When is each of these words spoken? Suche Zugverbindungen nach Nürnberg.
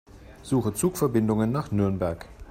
Suche 0.41 0.73
Zugverbindungen 0.73 1.51
nach 1.51 1.69
Nürnberg. 1.69 2.27